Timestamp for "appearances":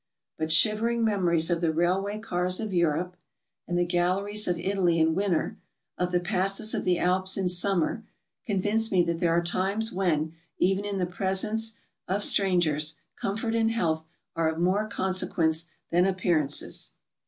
16.07-16.89